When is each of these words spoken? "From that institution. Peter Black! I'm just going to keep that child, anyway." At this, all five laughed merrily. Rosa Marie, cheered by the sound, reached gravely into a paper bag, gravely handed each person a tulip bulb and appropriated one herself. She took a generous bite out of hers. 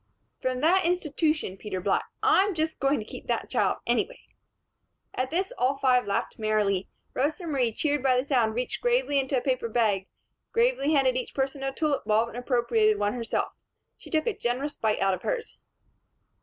"From 0.41 0.61
that 0.61 0.83
institution. 0.83 1.57
Peter 1.57 1.79
Black! 1.79 2.03
I'm 2.23 2.55
just 2.55 2.79
going 2.79 2.97
to 2.97 3.05
keep 3.05 3.27
that 3.27 3.51
child, 3.51 3.77
anyway." 3.85 4.19
At 5.13 5.29
this, 5.29 5.53
all 5.59 5.77
five 5.77 6.07
laughed 6.07 6.39
merrily. 6.39 6.89
Rosa 7.13 7.45
Marie, 7.45 7.71
cheered 7.71 8.01
by 8.01 8.17
the 8.17 8.23
sound, 8.23 8.55
reached 8.55 8.81
gravely 8.81 9.19
into 9.19 9.37
a 9.37 9.41
paper 9.41 9.69
bag, 9.69 10.07
gravely 10.53 10.91
handed 10.93 11.15
each 11.17 11.35
person 11.35 11.61
a 11.61 11.71
tulip 11.71 12.03
bulb 12.05 12.29
and 12.29 12.37
appropriated 12.39 12.97
one 12.97 13.13
herself. 13.13 13.51
She 13.95 14.09
took 14.09 14.25
a 14.25 14.33
generous 14.35 14.75
bite 14.75 14.99
out 15.01 15.13
of 15.13 15.21
hers. 15.21 15.55